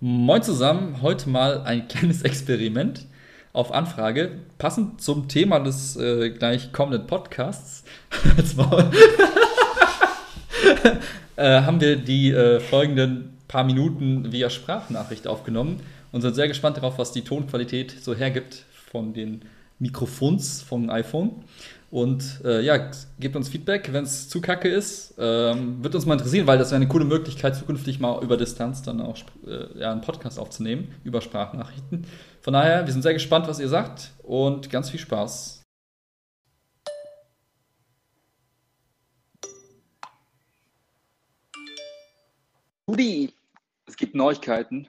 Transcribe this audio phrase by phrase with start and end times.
[0.00, 3.06] Moin zusammen, heute mal ein kleines Experiment
[3.54, 7.82] auf Anfrage, passend zum Thema des äh, gleich kommenden Podcasts.
[11.36, 15.80] äh, haben wir die äh, folgenden paar Minuten via Sprachnachricht aufgenommen
[16.12, 19.46] und sind sehr gespannt darauf, was die Tonqualität so hergibt von den
[19.78, 21.42] Mikrofons vom iPhone.
[21.90, 22.90] Und äh, ja,
[23.20, 25.14] gebt uns Feedback, wenn es zu kacke ist.
[25.18, 28.82] Ähm, wird uns mal interessieren, weil das wäre eine coole Möglichkeit, zukünftig mal über Distanz
[28.82, 29.16] dann auch
[29.46, 32.06] äh, ja, einen Podcast aufzunehmen, über Sprachnachrichten.
[32.40, 35.62] Von daher, wir sind sehr gespannt, was ihr sagt und ganz viel Spaß.
[42.88, 43.32] Rudi,
[43.86, 44.88] es gibt Neuigkeiten.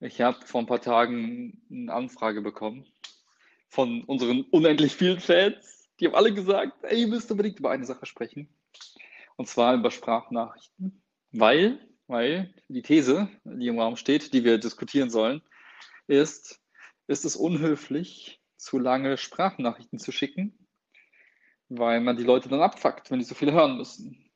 [0.00, 2.86] Ich habe vor ein paar Tagen eine Anfrage bekommen
[3.68, 7.86] von unseren unendlich vielen Fans die haben alle gesagt, ey, ihr müsst unbedingt über eine
[7.86, 8.48] Sache sprechen.
[9.36, 11.02] Und zwar über Sprachnachrichten.
[11.32, 15.42] Weil, weil die These, die im Raum steht, die wir diskutieren sollen,
[16.06, 16.60] ist,
[17.06, 20.66] ist es unhöflich, zu lange Sprachnachrichten zu schicken,
[21.68, 24.30] weil man die Leute dann abfuckt, wenn die so viel hören müssen.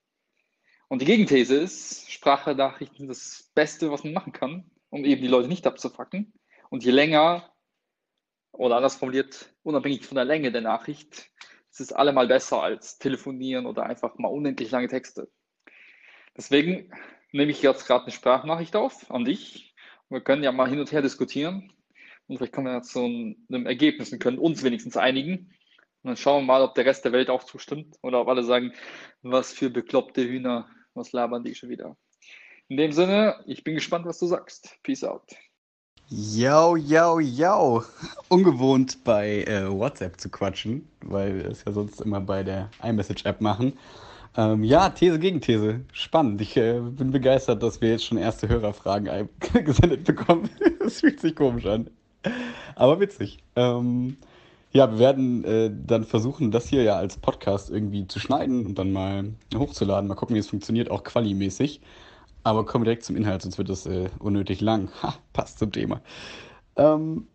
[0.89, 5.29] Und die Gegenthese ist, Sprachnachrichten sind das Beste, was man machen kann, um eben die
[5.29, 6.33] Leute nicht abzufacken.
[6.69, 7.50] Und je länger,
[8.61, 11.31] oder anders formuliert, unabhängig von der Länge der Nachricht,
[11.71, 15.31] es ist allemal besser als telefonieren oder einfach mal unendlich lange Texte.
[16.37, 16.93] Deswegen
[17.33, 19.75] nehme ich jetzt gerade eine Sprachnachricht auf an dich.
[20.11, 21.73] Wir können ja mal hin und her diskutieren
[22.27, 25.55] und vielleicht kommen wir ja zu einem Ergebnis und können uns wenigstens einigen.
[26.03, 28.43] Und dann schauen wir mal, ob der Rest der Welt auch zustimmt oder ob alle
[28.43, 28.75] sagen,
[29.23, 31.97] was für bekloppte Hühner, was labern die schon wieder.
[32.69, 34.79] In dem Sinne, ich bin gespannt, was du sagst.
[34.83, 35.35] Peace out.
[36.13, 37.85] Yo, yo, yo.
[38.31, 43.41] Ungewohnt bei äh, WhatsApp zu quatschen, weil wir es ja sonst immer bei der iMessage-App
[43.41, 43.75] machen.
[44.37, 45.83] Ähm, ja, These gegen These.
[45.93, 46.41] Spannend.
[46.41, 49.29] Ich äh, bin begeistert, dass wir jetzt schon erste Hörerfragen
[49.65, 50.51] gesendet bekommen.
[50.81, 51.89] das fühlt sich komisch an.
[52.75, 53.39] Aber witzig.
[53.55, 54.17] Ähm,
[54.73, 58.81] ja, wir werden äh, dann versuchen, das hier ja als Podcast irgendwie zu schneiden und
[58.81, 60.09] dann mal hochzuladen.
[60.09, 61.81] Mal gucken, wie es funktioniert, auch quali-mäßig.
[62.43, 64.91] Aber kommen wir direkt zum Inhalt, sonst wird das äh, unnötig lang.
[65.03, 66.01] Ha, passt zum Thema.
[66.77, 67.27] Ähm,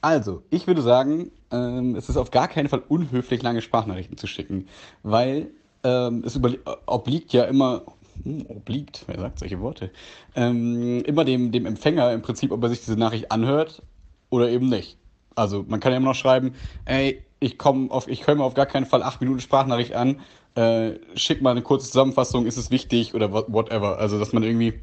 [0.00, 4.26] also, ich würde sagen, ähm, es ist auf gar keinen Fall unhöflich, lange Sprachnachrichten zu
[4.26, 4.68] schicken,
[5.02, 5.50] weil
[5.82, 6.38] ähm, es
[6.86, 7.82] obliegt ja immer,
[8.22, 9.90] hm, obliegt, wer sagt solche Worte,
[10.34, 13.82] ähm, immer dem, dem Empfänger im Prinzip, ob er sich diese Nachricht anhört
[14.30, 14.98] oder eben nicht.
[15.34, 16.54] Also, man kann ja immer noch schreiben,
[16.84, 20.20] ey, ich komme auf, ich höre mir auf gar keinen Fall acht Minuten Sprachnachricht an,
[20.54, 23.98] äh, schick mal eine kurze Zusammenfassung, ist es wichtig oder whatever.
[23.98, 24.80] Also, dass man irgendwie,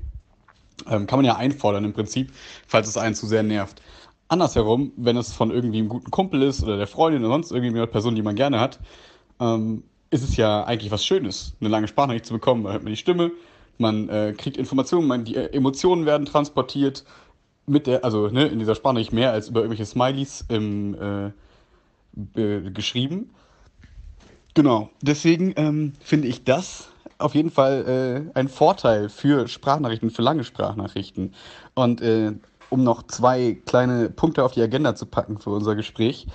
[0.89, 2.31] ähm, kann man ja einfordern im Prinzip,
[2.67, 3.81] falls es einen zu sehr nervt.
[4.27, 7.75] Andersherum, wenn es von irgendwie einem guten Kumpel ist oder der Freundin oder sonst irgendwie
[7.75, 8.79] eine Person, die man gerne hat,
[9.39, 12.63] ähm, ist es ja eigentlich was Schönes, eine lange Sprachnachricht zu bekommen.
[12.63, 13.31] Da hört man die Stimme,
[13.77, 17.05] man äh, kriegt Informationen, man, die äh, Emotionen werden transportiert
[17.65, 21.31] mit der, also ne, in dieser Sprachnachricht mehr als über irgendwelche Smileys im, äh,
[22.13, 23.31] geschrieben.
[24.53, 30.21] Genau, deswegen ähm, finde ich das auf jeden Fall äh, ein Vorteil für Sprachnachrichten, für
[30.21, 31.33] lange Sprachnachrichten.
[31.73, 32.33] Und äh,
[32.69, 36.27] um noch zwei kleine Punkte auf die Agenda zu packen für unser Gespräch.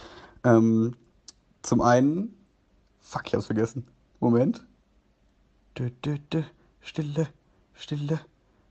[0.45, 0.95] Ähm,
[1.63, 2.35] zum einen,
[3.01, 3.87] fuck, ich hab's vergessen.
[4.21, 4.63] Moment.
[5.77, 6.43] Dö, dö, dö.
[6.81, 7.29] Stille,
[7.75, 8.21] Stille,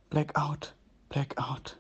[0.10, 0.74] Blackout,
[1.10, 1.78] Blackout.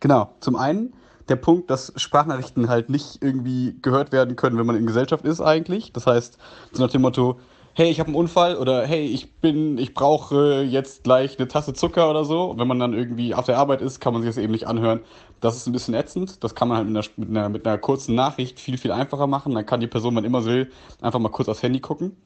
[0.00, 0.92] Genau, zum einen
[1.28, 5.40] der Punkt, dass Sprachnachrichten halt nicht irgendwie gehört werden können, wenn man in Gesellschaft ist
[5.40, 5.92] eigentlich.
[5.92, 6.38] Das heißt,
[6.72, 7.38] so nach dem Motto,
[7.74, 11.72] hey, ich habe einen Unfall oder hey, ich bin, ich brauche jetzt gleich eine Tasse
[11.72, 12.50] Zucker oder so.
[12.50, 14.66] Und wenn man dann irgendwie auf der Arbeit ist, kann man sich das eben nicht
[14.66, 15.00] anhören.
[15.40, 16.42] Das ist ein bisschen ätzend.
[16.42, 19.26] Das kann man halt mit einer, mit einer, mit einer kurzen Nachricht viel, viel einfacher
[19.26, 19.54] machen.
[19.54, 22.16] Dann kann die Person, wann immer sie will, einfach mal kurz aufs Handy gucken.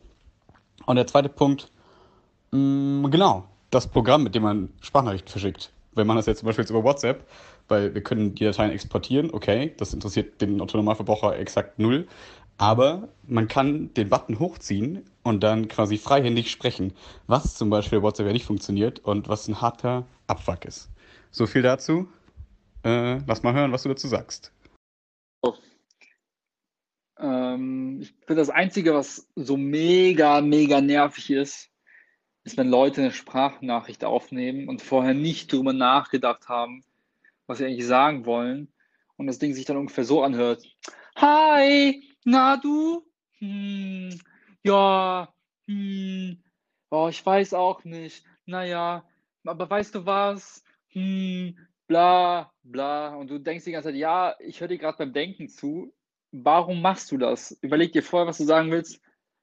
[0.86, 1.70] Und der zweite Punkt,
[2.50, 2.58] mh,
[3.06, 5.72] mm, genau, das Programm, mit dem man Sprachnachrichten verschickt.
[5.94, 7.24] Wenn man das jetzt zum Beispiel jetzt über WhatsApp
[7.68, 12.06] weil wir können die Dateien exportieren, okay, das interessiert den Autonomalverbraucher exakt null,
[12.56, 16.92] aber man kann den Button hochziehen und dann quasi freihändig sprechen,
[17.26, 20.90] was zum Beispiel WhatsApp ja nicht funktioniert und was ein harter Abfuck ist.
[21.30, 22.08] So viel dazu.
[22.84, 24.52] Äh, lass mal hören, was du dazu sagst.
[25.42, 25.54] Oh.
[27.18, 31.70] Ähm, ich finde, das Einzige, was so mega, mega nervig ist,
[32.44, 36.84] ist, wenn Leute eine Sprachnachricht aufnehmen und vorher nicht drüber nachgedacht haben,
[37.46, 38.72] was sie eigentlich sagen wollen.
[39.16, 40.64] Und das Ding sich dann ungefähr so anhört.
[41.16, 43.04] Hi, na du?
[43.38, 44.18] Hm,
[44.62, 45.32] ja,
[45.68, 46.42] hm,
[46.90, 48.24] oh, ich weiß auch nicht.
[48.46, 49.08] Naja,
[49.44, 50.64] aber weißt du was?
[50.88, 51.56] Hm,
[51.86, 53.14] bla, bla.
[53.14, 55.94] Und du denkst die ganze Zeit, ja, ich höre dir gerade beim Denken zu.
[56.32, 57.56] Warum machst du das?
[57.60, 59.00] Überleg dir vorher, was du sagen willst.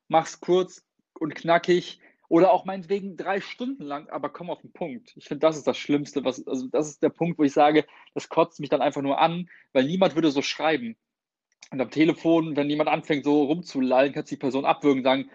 [0.07, 0.86] Mach's kurz
[1.19, 2.01] und knackig
[2.31, 5.12] Oder auch meinetwegen drei Stunden lang, aber komm auf den Punkt.
[5.18, 6.24] Ich finde, das ist das Schlimmste.
[6.24, 9.19] Was, also das ist der Punkt, wo ich sage, das kotzt mich dann einfach nur
[9.19, 10.95] an, weil niemand würde so schreiben.
[11.72, 15.30] Und am Telefon, wenn jemand anfängt, so rumzulallen, kann die Person abwürgen und sagen,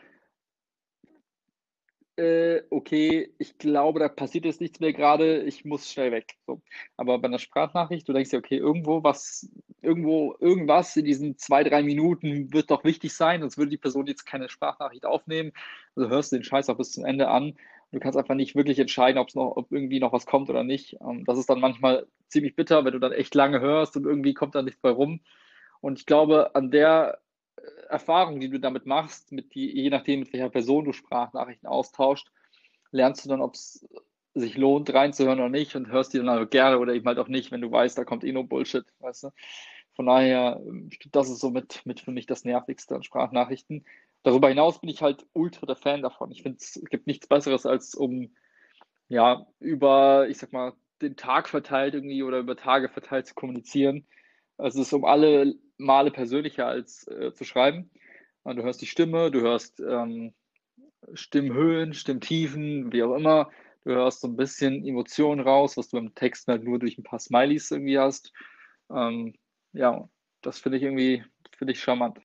[2.16, 6.34] äh, okay, ich glaube, da passiert jetzt nichts mehr gerade, ich muss schnell weg.
[6.46, 6.62] So.
[6.96, 9.50] Aber bei einer Sprachnachricht, du denkst dir, okay, irgendwo was,
[9.82, 14.06] irgendwo, irgendwas in diesen zwei, drei Minuten wird doch wichtig sein, sonst würde die Person
[14.06, 15.52] jetzt keine Sprachnachricht aufnehmen.
[15.94, 17.54] Also hörst du den Scheiß auch bis zum Ende an.
[17.92, 20.64] Du kannst einfach nicht wirklich entscheiden, ob es noch, ob irgendwie noch was kommt oder
[20.64, 20.96] nicht.
[21.00, 24.34] Ähm, das ist dann manchmal ziemlich bitter, wenn du dann echt lange hörst und irgendwie
[24.34, 25.20] kommt da nichts bei rum.
[25.80, 27.20] Und ich glaube, an der
[27.88, 32.28] Erfahrung, die du damit machst, mit die, je nachdem, mit welcher Person du Sprachnachrichten austauscht,
[32.90, 33.86] lernst du dann, ob es
[34.34, 37.28] sich lohnt, reinzuhören oder nicht und hörst die dann also gerne oder eben halt auch
[37.28, 39.30] nicht, wenn du weißt, da kommt eh nur Bullshit, weißt du.
[39.94, 40.60] Von daher,
[41.10, 43.86] das ist so mit, mit für mich das Nervigste an Sprachnachrichten.
[44.22, 46.30] Darüber hinaus bin ich halt ultra der Fan davon.
[46.32, 48.34] Ich finde, es gibt nichts Besseres, als um
[49.08, 54.06] ja, über, ich sag mal, den Tag verteilt irgendwie oder über Tage verteilt zu kommunizieren.
[54.58, 57.90] Also es ist um alle Male persönlicher als äh, zu schreiben.
[58.42, 60.32] Und du hörst die Stimme, du hörst ähm,
[61.14, 63.50] Stimmhöhen, Stimmtiefen, wie auch immer.
[63.84, 67.04] Du hörst so ein bisschen Emotionen raus, was du im Text halt nur durch ein
[67.04, 68.32] paar Smileys irgendwie hast.
[68.90, 69.34] Ähm,
[69.72, 70.08] ja,
[70.42, 71.24] das finde ich irgendwie,
[71.56, 72.18] finde ich charmant.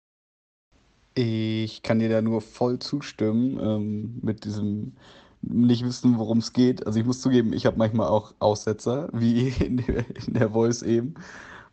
[1.15, 4.97] Ich kann dir da nur voll zustimmen ähm, mit diesem
[5.41, 6.87] nicht wissen, worum es geht.
[6.87, 10.83] Also ich muss zugeben, ich habe manchmal auch Aussetzer, wie in der, in der Voice
[10.83, 11.15] eben.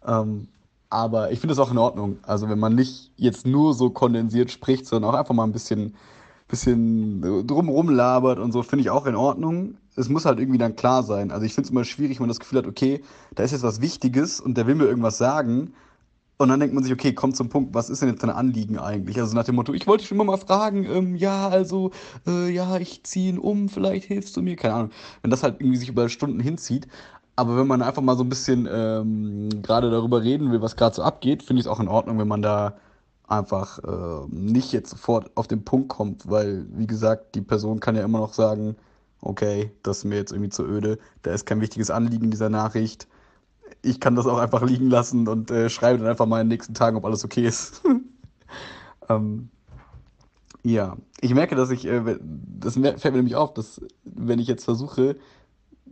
[0.06, 0.48] Ähm,
[0.90, 2.19] aber ich finde es auch in Ordnung.
[2.24, 5.96] Also wenn man nicht jetzt nur so kondensiert spricht, sondern auch einfach mal ein bisschen,
[6.48, 9.78] bisschen drumrum labert und so, finde ich auch in Ordnung.
[9.96, 11.31] Es muss halt irgendwie dann klar sein.
[11.31, 13.02] Also ich finde es immer schwierig, wenn man das Gefühl hat, okay,
[13.34, 15.74] da ist jetzt was Wichtiges und der will mir irgendwas sagen.
[16.38, 18.78] Und dann denkt man sich, okay, komm zum Punkt, was ist denn jetzt dein Anliegen
[18.78, 19.18] eigentlich?
[19.19, 21.92] Also nach dem Motto, ich wollte schon immer mal fragen, ähm, ja, also,
[22.28, 24.92] äh, ja, ich ziehe ihn um, vielleicht hilfst du mir, keine Ahnung.
[25.22, 26.88] Wenn das halt irgendwie sich über Stunden hinzieht,
[27.35, 30.95] aber wenn man einfach mal so ein bisschen ähm, gerade darüber reden will, was gerade
[30.95, 32.75] so abgeht, finde ich es auch in Ordnung, wenn man da
[33.27, 37.95] einfach äh, nicht jetzt sofort auf den Punkt kommt, weil, wie gesagt, die Person kann
[37.95, 38.75] ja immer noch sagen,
[39.21, 43.07] okay, das ist mir jetzt irgendwie zu öde, da ist kein wichtiges Anliegen dieser Nachricht.
[43.81, 46.55] Ich kann das auch einfach liegen lassen und äh, schreibe dann einfach mal in den
[46.55, 47.81] nächsten Tagen, ob alles okay ist.
[49.09, 49.49] ähm,
[50.63, 52.17] ja, ich merke, dass ich, äh,
[52.59, 55.15] das fällt mir nämlich auf, dass wenn ich jetzt versuche,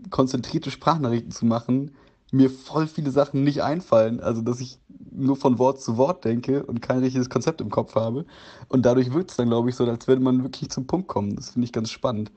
[0.10, 1.92] konzentrierte Sprachnachrichten zu machen,
[2.32, 4.20] mir voll viele Sachen nicht einfallen.
[4.20, 4.80] Also, dass ich
[5.12, 8.26] nur von Wort zu Wort denke und kein richtiges Konzept im Kopf habe.
[8.70, 11.36] Und dadurch wirkt es dann, glaube ich, so, als würde man wirklich zum Punkt kommen.
[11.36, 12.32] Das finde ich ganz spannend.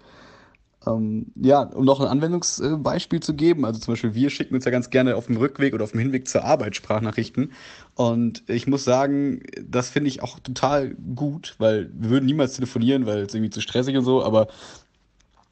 [0.86, 4.70] Ähm, ja, um noch ein Anwendungsbeispiel zu geben, also zum Beispiel wir schicken uns ja
[4.70, 7.52] ganz gerne auf dem Rückweg oder auf dem Hinweg zur Arbeit Sprachnachrichten.
[7.94, 13.06] Und ich muss sagen, das finde ich auch total gut, weil wir würden niemals telefonieren,
[13.06, 14.48] weil es irgendwie zu stressig und so, aber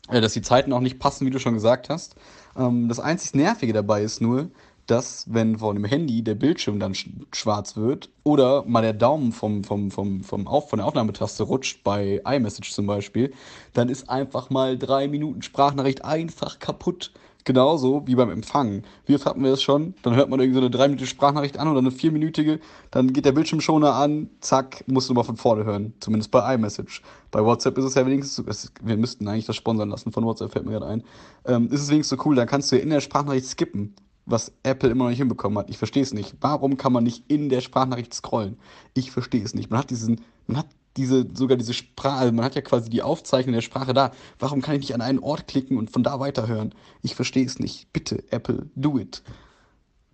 [0.08, 2.14] dass die Zeiten auch nicht passen, wie du schon gesagt hast.
[2.56, 4.50] Ähm, das einzig Nervige dabei ist nur,
[4.86, 9.64] dass wenn von dem Handy der Bildschirm dann schwarz wird oder mal der Daumen vom,
[9.64, 13.32] vom, vom, vom Auf, von der Aufnahmetaste rutscht, bei iMessage zum Beispiel,
[13.72, 17.12] dann ist einfach mal drei Minuten Sprachnachricht einfach kaputt.
[17.44, 18.84] Genauso wie beim Empfangen.
[19.04, 19.94] Wie oft hatten wir das schon?
[20.02, 22.58] Dann hört man irgendwie so eine dreiminütige Sprachnachricht an oder eine vierminütige,
[22.90, 25.92] dann geht der Bildschirmschoner an, zack, musst du mal von vorne hören.
[26.00, 27.02] Zumindest bei iMessage.
[27.30, 30.52] Bei WhatsApp ist es ja wenigstens so, wir müssten eigentlich das sponsern lassen von WhatsApp,
[30.52, 31.04] fällt mir gerade ein.
[31.44, 33.94] Ähm, ist es wenigstens so cool, dann kannst du ja in der Sprachnachricht skippen
[34.26, 35.68] was Apple immer noch nicht hinbekommen hat.
[35.68, 36.34] Ich verstehe es nicht.
[36.40, 38.56] Warum kann man nicht in der Sprachnachricht scrollen?
[38.94, 39.70] Ich verstehe es nicht.
[39.70, 43.02] Man hat diesen, man hat diese, sogar diese Sprache, also man hat ja quasi die
[43.02, 44.12] Aufzeichnung der Sprache da.
[44.38, 46.74] Warum kann ich nicht an einen Ort klicken und von da weiterhören?
[47.02, 47.92] Ich verstehe es nicht.
[47.92, 49.22] Bitte, Apple, do it.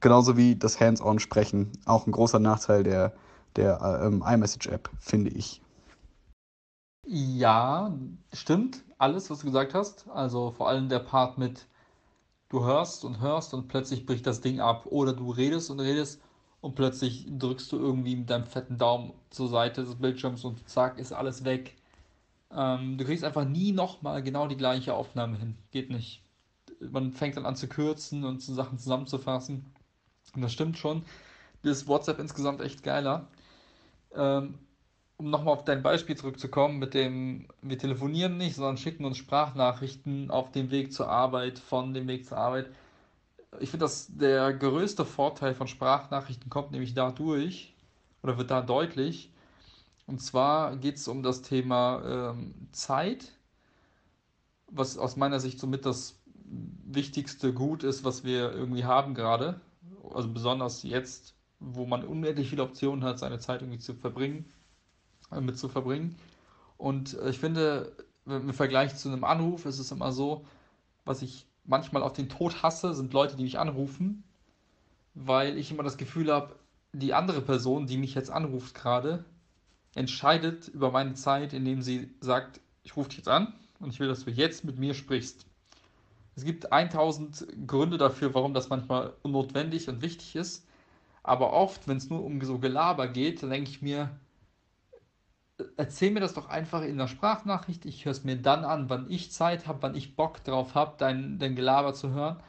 [0.00, 1.72] Genauso wie das Hands-on-Sprechen.
[1.84, 3.12] Auch ein großer Nachteil der,
[3.56, 5.60] der ähm, iMessage-App, finde ich.
[7.06, 7.92] Ja,
[8.32, 8.82] stimmt.
[8.96, 10.08] Alles, was du gesagt hast.
[10.08, 11.66] Also vor allem der Part mit,
[12.48, 14.86] du hörst und hörst und plötzlich bricht das Ding ab.
[14.86, 16.20] Oder du redest und redest
[16.60, 20.98] und plötzlich drückst du irgendwie mit deinem fetten Daumen zur Seite des Bildschirms und zack,
[20.98, 21.76] ist alles weg.
[22.54, 25.56] Ähm, du kriegst einfach nie nochmal genau die gleiche Aufnahme hin.
[25.70, 26.22] Geht nicht.
[26.80, 29.72] Man fängt dann an zu kürzen und zu Sachen zusammenzufassen.
[30.34, 31.02] Und das stimmt schon.
[31.62, 33.28] Das ist WhatsApp insgesamt echt geiler.
[34.14, 34.58] Ähm,
[35.16, 40.30] um nochmal auf dein Beispiel zurückzukommen, mit dem, wir telefonieren nicht, sondern schicken uns Sprachnachrichten
[40.30, 42.70] auf dem Weg zur Arbeit, von dem Weg zur Arbeit
[43.58, 47.74] ich finde, dass der größte Vorteil von Sprachnachrichten kommt nämlich dadurch,
[48.22, 49.32] oder wird da deutlich.
[50.06, 53.32] Und zwar geht es um das Thema ähm, Zeit,
[54.68, 59.60] was aus meiner Sicht somit das wichtigste Gut ist, was wir irgendwie haben gerade.
[60.12, 64.46] Also besonders jetzt, wo man unendlich viele Optionen hat, seine Zeit irgendwie zu verbringen,
[65.30, 66.16] äh, mit zu verbringen.
[66.76, 67.92] Und äh, ich finde,
[68.26, 70.44] im Vergleich zu einem Anruf ist es immer so,
[71.04, 74.24] was ich manchmal auf den Tod hasse, sind Leute, die mich anrufen,
[75.14, 76.56] weil ich immer das Gefühl habe,
[76.92, 79.24] die andere Person, die mich jetzt anruft gerade,
[79.94, 84.08] entscheidet über meine Zeit, indem sie sagt, ich rufe dich jetzt an und ich will,
[84.08, 85.46] dass du jetzt mit mir sprichst.
[86.34, 90.66] Es gibt 1000 Gründe dafür, warum das manchmal unnotwendig und wichtig ist.
[91.22, 94.10] Aber oft, wenn es nur um so Gelaber geht, dann denke ich mir,
[95.76, 97.86] erzähl mir das doch einfach in der Sprachnachricht.
[97.86, 100.94] Ich höre es mir dann an, wann ich Zeit habe, wann ich Bock drauf habe,
[100.98, 102.42] dein, dein Gelaber zu hören.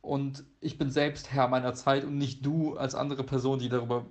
[0.00, 4.06] Und ich bin selbst Herr meiner Zeit und nicht du als andere Person, die darüber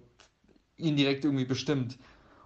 [0.78, 1.98] indirekt irgendwie bestimmt.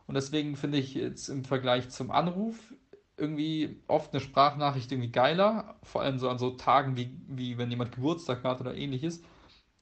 [0.07, 2.73] Und deswegen finde ich jetzt im Vergleich zum Anruf
[3.17, 7.69] irgendwie oft eine Sprachnachricht irgendwie geiler, vor allem so an so Tagen wie, wie wenn
[7.69, 9.21] jemand Geburtstag hat oder ähnliches.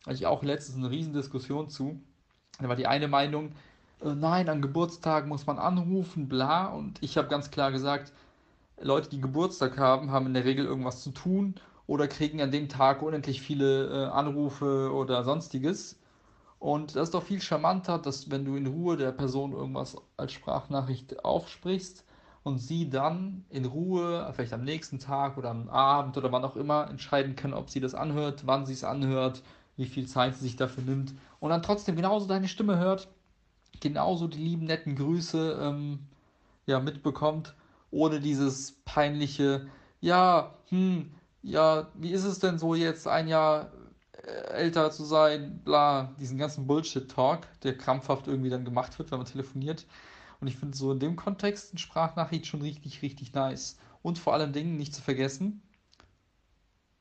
[0.06, 2.04] Hatte ich auch letztens eine Riesendiskussion zu.
[2.60, 3.54] Da war die eine Meinung,
[4.03, 6.67] nein, an Geburtstagen muss man anrufen, bla.
[6.67, 8.13] Und ich habe ganz klar gesagt,
[8.79, 11.55] Leute, die Geburtstag haben, haben in der Regel irgendwas zu tun
[11.88, 16.00] oder kriegen an dem Tag unendlich viele äh, Anrufe oder sonstiges.
[16.60, 20.31] Und das ist doch viel charmanter, dass wenn du in Ruhe der Person irgendwas als
[20.31, 22.05] Sprachnachricht aufsprichst
[22.43, 26.55] und sie dann in Ruhe, vielleicht am nächsten Tag oder am Abend oder wann auch
[26.55, 29.41] immer, entscheiden kann, ob sie das anhört, wann sie es anhört,
[29.75, 33.08] wie viel Zeit sie sich dafür nimmt und dann trotzdem genauso deine Stimme hört,
[33.80, 36.00] genauso die lieben netten Grüße ähm,
[36.66, 37.56] ja, mitbekommt,
[37.92, 39.68] ohne dieses peinliche,
[40.00, 41.12] ja, hm,
[41.44, 43.72] ja, wie ist es denn so jetzt ein Jahr
[44.24, 49.20] äh, älter zu sein, bla, diesen ganzen Bullshit-Talk, der krampfhaft irgendwie dann gemacht wird, wenn
[49.20, 49.86] man telefoniert.
[50.40, 53.78] Und ich finde so in dem Kontext eine Sprachnachricht schon richtig, richtig nice.
[54.01, 55.62] Und vor allem Dingen nicht zu vergessen,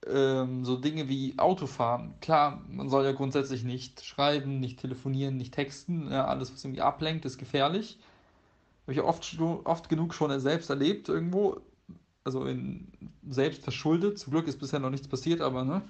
[0.06, 2.14] ähm, so Dinge wie Autofahren.
[2.20, 6.10] Klar, man soll ja grundsätzlich nicht schreiben, nicht telefonieren, nicht texten.
[6.10, 7.98] Ja, alles, was irgendwie ablenkt, ist gefährlich.
[8.84, 11.60] Habe ich oft, oft genug schon selbst erlebt irgendwo.
[12.24, 12.92] Also in,
[13.28, 14.18] selbst verschuldet.
[14.18, 15.82] Zum Glück ist bisher noch nichts passiert, aber ne.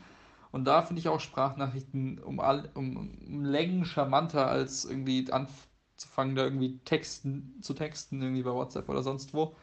[0.52, 6.34] Und da finde ich auch Sprachnachrichten um, all, um, um Längen charmanter als irgendwie anzufangen,
[6.34, 9.54] da irgendwie Texten zu texten, irgendwie bei WhatsApp oder sonst wo.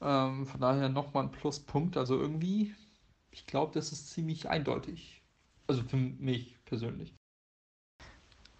[0.00, 1.96] Ähm, von daher nochmal ein Pluspunkt.
[1.98, 2.74] Also irgendwie
[3.36, 5.22] ich glaube, das ist ziemlich eindeutig.
[5.66, 7.14] Also für mich persönlich.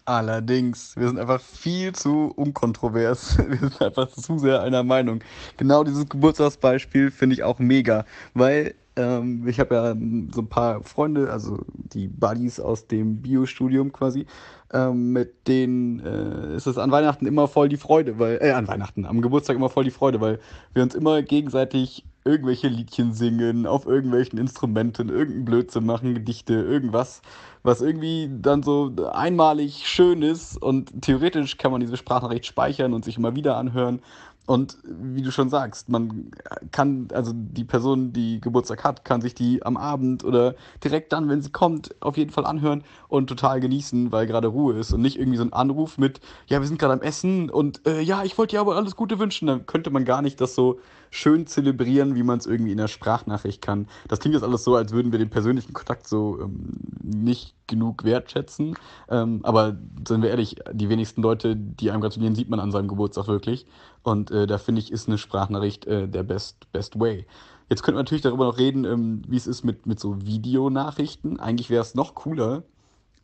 [0.04, 3.38] Allerdings, wir sind einfach viel zu unkontrovers.
[3.48, 5.20] Wir sind einfach zu sehr einer Meinung.
[5.56, 9.96] Genau dieses Geburtstagsbeispiel finde ich auch mega, weil ähm, ich habe ja
[10.32, 14.26] so ein paar Freunde, also die Buddies aus dem Bio-Studium quasi,
[14.72, 18.68] ähm, mit denen äh, ist es an Weihnachten immer voll die Freude, weil, äh, an
[18.68, 20.38] Weihnachten, am Geburtstag immer voll die Freude, weil
[20.72, 27.22] wir uns immer gegenseitig irgendwelche Liedchen singen, auf irgendwelchen Instrumenten, irgendein Blödsinn machen, Gedichte, irgendwas,
[27.62, 33.04] was irgendwie dann so einmalig schön ist und theoretisch kann man diese Sprachnachricht speichern und
[33.04, 34.00] sich immer wieder anhören
[34.46, 36.30] und wie du schon sagst, man
[36.70, 40.54] kann, also die Person, die Geburtstag hat, kann sich die am Abend oder
[40.84, 44.78] direkt dann, wenn sie kommt, auf jeden Fall anhören und total genießen, weil gerade Ruhe
[44.78, 47.84] ist und nicht irgendwie so ein Anruf mit, ja, wir sind gerade am Essen und
[47.88, 49.48] äh, ja, ich wollte dir aber alles Gute wünschen.
[49.48, 50.78] Dann könnte man gar nicht das so
[51.16, 53.88] schön zelebrieren, wie man es irgendwie in der Sprachnachricht kann.
[54.06, 58.04] Das klingt jetzt alles so, als würden wir den persönlichen Kontakt so ähm, nicht genug
[58.04, 58.76] wertschätzen.
[59.08, 62.88] Ähm, aber sind wir ehrlich, die wenigsten Leute, die einem gratulieren, sieht man an seinem
[62.88, 63.66] Geburtstag wirklich.
[64.02, 67.26] Und äh, da finde ich, ist eine Sprachnachricht äh, der best, best way.
[67.70, 71.40] Jetzt könnte man natürlich darüber noch reden, ähm, wie es ist mit, mit so Videonachrichten.
[71.40, 72.62] Eigentlich wäre es noch cooler,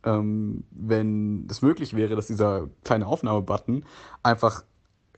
[0.03, 3.85] ähm, wenn es möglich wäre, dass dieser kleine Aufnahmebutton
[4.23, 4.63] einfach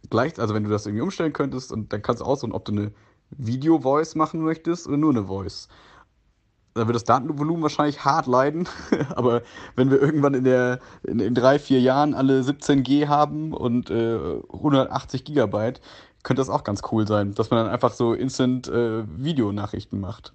[0.10, 2.72] gleich, also wenn du das irgendwie umstellen könntest und dann kannst du aussuchen, ob du
[2.72, 2.92] eine
[3.32, 5.68] Video-Voice machen möchtest oder nur eine Voice
[6.76, 8.68] da wird das Datenvolumen wahrscheinlich hart leiden.
[9.16, 9.42] Aber
[9.76, 14.42] wenn wir irgendwann in, der, in, in drei, vier Jahren alle 17G haben und äh,
[14.54, 15.80] 180 Gigabyte,
[16.24, 20.34] könnte das auch ganz cool sein, dass man dann einfach so instant äh, Videonachrichten macht.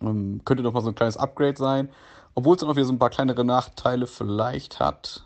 [0.00, 1.88] Ähm, könnte doch mal so ein kleines Upgrade sein.
[2.34, 5.24] Obwohl es dann auch wieder so ein paar kleinere Nachteile vielleicht hat.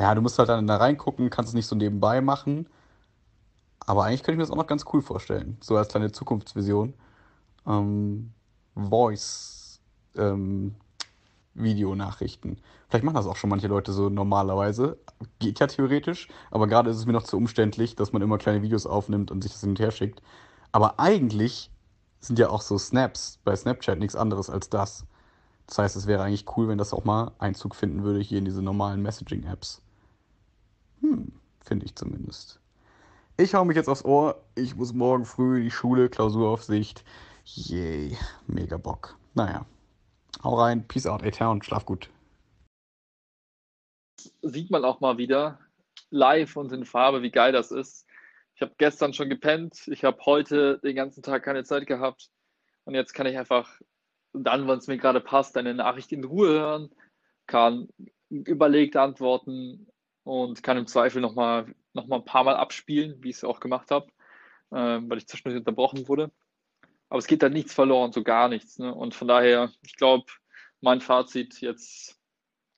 [0.00, 2.66] Ja, du musst halt dann da reingucken, kannst es nicht so nebenbei machen.
[3.80, 5.58] Aber eigentlich könnte ich mir das auch noch ganz cool vorstellen.
[5.60, 6.94] So als kleine Zukunftsvision.
[7.66, 8.32] Ähm,
[8.74, 9.82] Voice
[10.16, 10.74] ähm,
[11.52, 12.62] Videonachrichten.
[12.88, 14.96] Vielleicht machen das auch schon manche Leute so normalerweise.
[15.38, 18.62] Geht ja theoretisch, aber gerade ist es mir noch zu umständlich, dass man immer kleine
[18.62, 20.22] Videos aufnimmt und sich das hin und her schickt.
[20.72, 21.70] Aber eigentlich
[22.20, 25.04] sind ja auch so Snaps bei Snapchat nichts anderes als das.
[25.66, 28.46] Das heißt, es wäre eigentlich cool, wenn das auch mal Einzug finden würde hier in
[28.46, 29.82] diese normalen Messaging-Apps.
[31.00, 31.32] Hm,
[31.64, 32.60] finde ich zumindest.
[33.36, 34.42] Ich hau mich jetzt aufs Ohr.
[34.54, 37.04] Ich muss morgen früh in die Schule, Klausuraufsicht.
[37.44, 38.16] Yay,
[38.46, 39.16] mega Bock.
[39.34, 39.64] Naja,
[40.42, 42.10] hau rein, peace out, A-Town, schlaf gut.
[44.42, 45.58] Sieht man auch mal wieder
[46.10, 48.06] live und in Farbe, wie geil das ist.
[48.54, 52.30] ich habe gestern schon gepennt, ich habe heute den ganzen Tag keine Zeit gehabt
[52.84, 53.80] und jetzt kann ich einfach
[54.32, 56.90] dann, wenn es mir gerade passt, eine Nachricht in Ruhe hören,
[57.46, 57.88] kann
[58.28, 59.88] überlegt antworten
[60.24, 63.60] und kann im Zweifel nochmal noch mal ein paar Mal abspielen, wie ich es auch
[63.60, 64.06] gemacht habe,
[64.70, 66.30] äh, weil ich zwischendurch unterbrochen wurde.
[67.08, 68.78] Aber es geht da nichts verloren, so gar nichts.
[68.78, 68.94] Ne?
[68.94, 70.26] Und von daher, ich glaube,
[70.80, 72.20] mein Fazit jetzt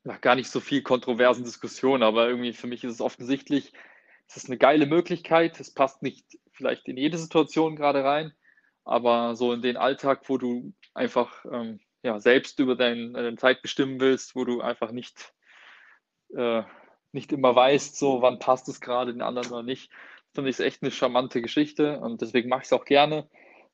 [0.04, 3.72] ja, gar nicht so viel kontroversen Diskussionen, aber irgendwie für mich ist es offensichtlich,
[4.26, 5.60] es ist eine geile Möglichkeit.
[5.60, 8.32] Es passt nicht vielleicht in jede Situation gerade rein,
[8.84, 13.62] aber so in den Alltag, wo du einfach ähm, ja, selbst über dein, deine Zeit
[13.62, 15.32] bestimmen willst, wo du einfach nicht,
[16.34, 16.62] äh,
[17.12, 19.90] nicht immer weißt, so wann passt es gerade den anderen oder nicht,
[20.34, 23.28] finde ich es echt eine charmante Geschichte und deswegen mache ich es auch gerne.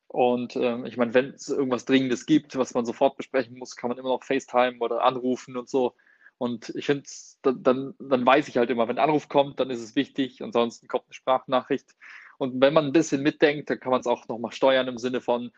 [0.09, 3.89] Und ähm, ich meine, wenn es irgendwas Dringendes gibt, was man sofort besprechen muss, kann
[3.89, 5.95] man immer noch FaceTime oder anrufen und so.
[6.39, 7.05] Und ich finde,
[7.43, 10.43] dann, dann weiß ich halt immer, wenn ein Anruf kommt, dann ist es wichtig.
[10.43, 11.95] Ansonsten kommt eine Sprachnachricht.
[12.39, 15.21] Und wenn man ein bisschen mitdenkt, dann kann man es auch nochmal steuern im Sinne
[15.21, 15.51] von,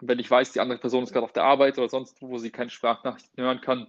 [0.00, 2.50] wenn ich weiß, die andere Person ist gerade auf der Arbeit oder sonst wo, sie
[2.50, 3.86] keine Sprachnachrichten hören kann,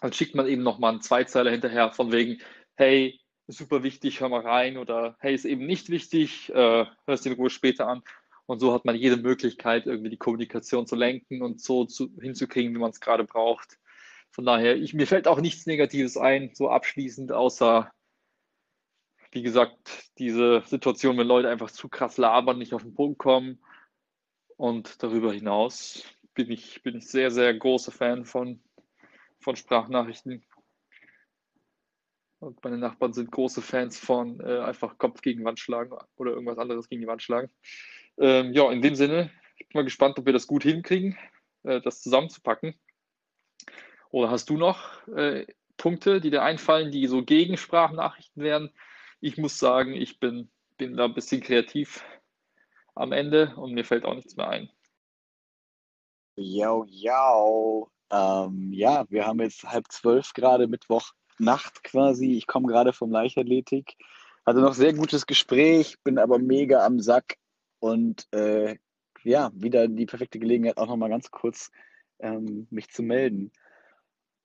[0.00, 2.38] dann schickt man eben nochmal einen Zweizeiler hinterher von wegen,
[2.78, 7.32] hey, super wichtig, hör mal rein oder hey, ist eben nicht wichtig, äh, hörst in
[7.32, 8.04] Ruhe später an.
[8.46, 12.72] Und so hat man jede Möglichkeit, irgendwie die Kommunikation zu lenken und so zu, hinzukriegen,
[12.72, 13.78] wie man es gerade braucht.
[14.30, 17.90] Von daher, ich, mir fällt auch nichts Negatives ein, so abschließend, außer,
[19.32, 23.60] wie gesagt, diese Situation, wenn Leute einfach zu krass labern, nicht auf den Punkt kommen.
[24.56, 26.04] Und darüber hinaus
[26.34, 28.62] bin ich, bin ich sehr, sehr großer Fan von,
[29.40, 30.44] von Sprachnachrichten.
[32.40, 36.58] Und meine Nachbarn sind große Fans von äh, einfach Kopf gegen Wand schlagen oder irgendwas
[36.58, 37.50] anderes gegen die Wand schlagen.
[38.16, 41.18] Ähm, ja, in dem Sinne, ich bin mal gespannt, ob wir das gut hinkriegen,
[41.64, 42.78] äh, das zusammenzupacken.
[44.10, 48.70] Oder hast du noch äh, Punkte, die dir einfallen, die so gegen Sprachnachrichten wären?
[49.20, 52.04] Ich muss sagen, ich bin, bin da ein bisschen kreativ
[52.94, 54.70] am Ende und mir fällt auch nichts mehr ein.
[56.36, 57.90] Yo, yo.
[58.10, 60.68] Ähm, ja, wir haben jetzt halb zwölf gerade
[61.38, 62.32] Mittwochnacht quasi.
[62.32, 63.96] Ich komme gerade vom Leichtathletik.
[64.46, 67.36] Hatte noch sehr gutes Gespräch, bin aber mega am Sack
[67.80, 68.76] und äh,
[69.22, 71.70] ja, wieder die perfekte Gelegenheit, auch nochmal ganz kurz
[72.18, 73.52] ähm, mich zu melden.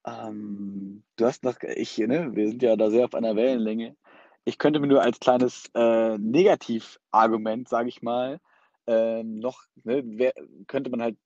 [0.06, 3.96] Ähm, du hast noch, ich, ne, wir sind ja da sehr auf einer Wellenlänge.
[4.44, 8.42] Ich könnte mir nur als kleines äh, Negativargument, sage ich mal,
[8.88, 10.34] äh, noch, ne, wer,
[10.68, 11.18] könnte man halt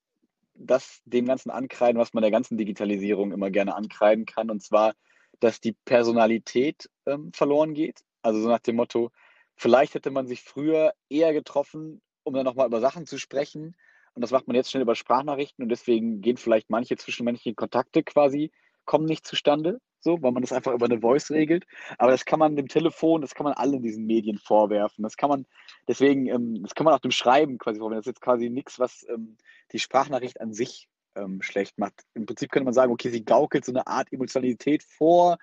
[0.53, 4.93] das dem Ganzen ankreiden, was man der ganzen Digitalisierung immer gerne ankreiden kann, und zwar,
[5.39, 8.04] dass die Personalität ähm, verloren geht.
[8.21, 9.12] Also so nach dem Motto,
[9.58, 13.76] Vielleicht hätte man sich früher eher getroffen, um dann nochmal über Sachen zu sprechen.
[14.13, 18.04] Und das macht man jetzt schnell über Sprachnachrichten und deswegen gehen vielleicht manche zwischenmenschliche Kontakte
[18.04, 18.52] quasi,
[18.86, 21.65] kommen nicht zustande, so, weil man das einfach über eine Voice regelt.
[21.97, 25.04] Aber das kann man dem Telefon, das kann man allen diesen Medien vorwerfen.
[25.04, 25.47] Das kann man,
[25.88, 28.02] deswegen, ähm, das kann man auch dem Schreiben quasi vorwerfen.
[28.02, 29.38] Das ist jetzt quasi nichts, was ähm,
[29.71, 32.03] die Sprachnachricht an sich ähm, schlecht macht.
[32.13, 35.38] Im Prinzip könnte man sagen, okay, sie gaukelt so eine Art Emotionalität vor,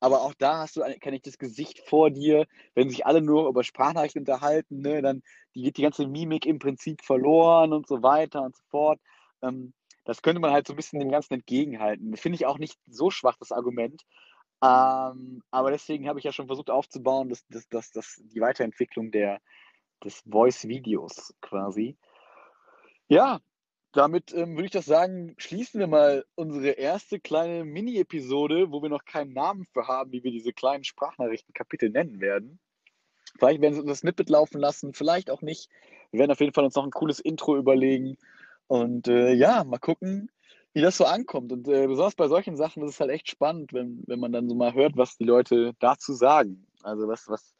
[0.00, 3.48] aber auch da hast du, kenne ich das Gesicht vor dir, wenn sich alle nur
[3.48, 8.42] über Sprachnachrichten unterhalten, ne, dann geht die ganze Mimik im Prinzip verloren und so weiter
[8.42, 9.00] und so fort.
[9.42, 12.16] Ähm, das könnte man halt so ein bisschen dem Ganzen entgegenhalten.
[12.16, 14.02] Finde ich auch nicht so schwach, das Argument.
[14.62, 19.10] Ähm, aber deswegen habe ich ja schon versucht aufzubauen, dass, dass, dass, dass die Weiterentwicklung
[19.10, 19.40] der,
[20.02, 21.96] des Voice-Videos quasi.
[23.08, 23.40] Ja,
[23.92, 28.88] damit ähm, würde ich das sagen, schließen wir mal unsere erste kleine Mini-Episode, wo wir
[28.88, 32.60] noch keinen Namen für haben, wie wir diese kleinen Sprachnachrichten-Kapitel nennen werden.
[33.38, 35.70] Vielleicht werden sie uns das Snippet laufen lassen, vielleicht auch nicht.
[36.10, 38.16] Wir werden auf jeden Fall uns noch ein cooles Intro überlegen.
[38.66, 40.30] Und äh, ja, mal gucken,
[40.72, 41.52] wie das so ankommt.
[41.52, 44.48] Und äh, besonders bei solchen Sachen ist es halt echt spannend, wenn, wenn man dann
[44.48, 46.66] so mal hört, was die Leute dazu sagen.
[46.82, 47.54] Also was, was,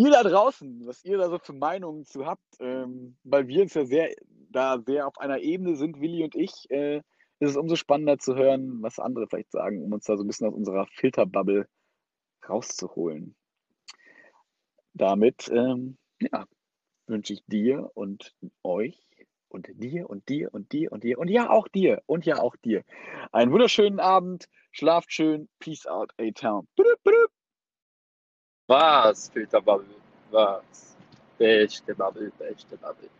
[0.00, 3.74] ihr da draußen, was ihr da so für Meinungen zu habt, ähm, weil wir uns
[3.74, 4.14] ja sehr
[4.50, 7.02] da sehr auf einer Ebene sind, Willi und ich, äh,
[7.38, 10.26] ist es umso spannender zu hören, was andere vielleicht sagen, um uns da so ein
[10.26, 11.68] bisschen aus unserer Filterbubble
[12.48, 13.36] rauszuholen.
[14.94, 16.46] Damit ähm, ja,
[17.06, 18.98] wünsche ich dir und euch
[19.48, 22.56] und dir und dir und dir und dir und ja auch dir und ja auch
[22.56, 22.84] dir
[23.32, 24.48] einen wunderschönen Abend.
[24.72, 25.48] Schlaft schön.
[25.58, 26.66] Peace out, A-Town.
[28.70, 29.96] Was, Filterbubble?
[30.30, 30.94] Was?
[31.36, 33.10] Beste Bubble, beste Bubble.